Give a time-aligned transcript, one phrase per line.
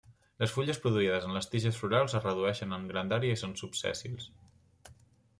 [0.43, 4.27] Les fulles produïdes en les tiges florals es redueixen en grandària i són subsèssils.